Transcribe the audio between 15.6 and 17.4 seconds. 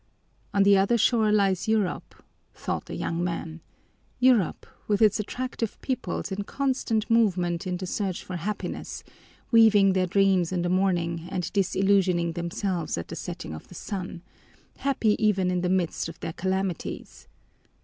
the midst of their calamities.